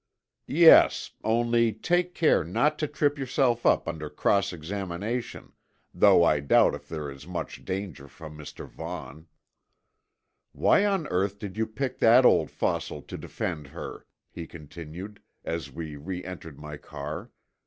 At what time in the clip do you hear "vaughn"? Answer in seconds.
8.67-9.27